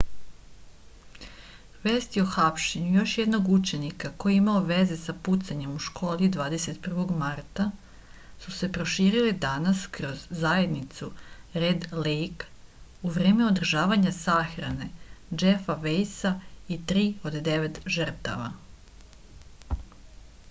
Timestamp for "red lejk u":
11.65-13.11